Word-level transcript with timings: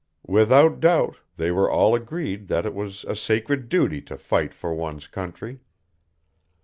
Without 0.25 0.79
doubt 0.79 1.17
they 1.37 1.51
were 1.51 1.69
all 1.69 1.93
agreed 1.93 2.47
that 2.47 2.65
it 2.65 2.73
was 2.73 3.05
a 3.07 3.15
sacred 3.15 3.69
duty 3.69 4.01
to 4.01 4.17
fight 4.17 4.51
for 4.51 4.73
one's 4.73 5.05
country. 5.05 5.59